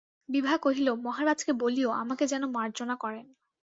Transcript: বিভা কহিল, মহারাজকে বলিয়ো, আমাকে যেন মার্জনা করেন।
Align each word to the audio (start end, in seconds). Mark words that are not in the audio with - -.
বিভা 0.29 0.55
কহিল, 0.57 0.87
মহারাজকে 1.03 1.51
বলিয়ো, 1.53 1.89
আমাকে 1.93 2.23
যেন 2.27 2.43
মার্জনা 2.51 2.95
করেন। 2.95 3.25